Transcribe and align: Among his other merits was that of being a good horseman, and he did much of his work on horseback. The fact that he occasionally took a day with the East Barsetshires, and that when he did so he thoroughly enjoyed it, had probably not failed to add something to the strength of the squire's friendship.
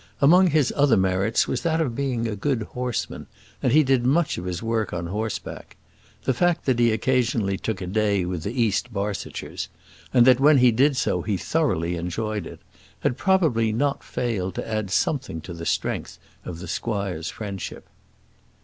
Among 0.19 0.47
his 0.47 0.73
other 0.75 0.97
merits 0.97 1.47
was 1.47 1.61
that 1.61 1.79
of 1.79 1.93
being 1.93 2.27
a 2.27 2.35
good 2.35 2.63
horseman, 2.63 3.27
and 3.61 3.71
he 3.71 3.83
did 3.83 4.03
much 4.03 4.39
of 4.39 4.45
his 4.45 4.63
work 4.63 4.93
on 4.93 5.05
horseback. 5.05 5.75
The 6.23 6.33
fact 6.33 6.65
that 6.65 6.79
he 6.79 6.91
occasionally 6.91 7.55
took 7.59 7.81
a 7.81 7.85
day 7.85 8.25
with 8.25 8.41
the 8.41 8.59
East 8.59 8.91
Barsetshires, 8.91 9.67
and 10.11 10.25
that 10.25 10.39
when 10.39 10.57
he 10.57 10.71
did 10.71 10.97
so 10.97 11.21
he 11.21 11.37
thoroughly 11.37 11.97
enjoyed 11.97 12.47
it, 12.47 12.61
had 13.01 13.15
probably 13.15 13.71
not 13.71 14.03
failed 14.03 14.55
to 14.55 14.67
add 14.67 14.89
something 14.89 15.39
to 15.41 15.53
the 15.53 15.67
strength 15.67 16.17
of 16.43 16.57
the 16.57 16.67
squire's 16.67 17.29
friendship. 17.29 17.87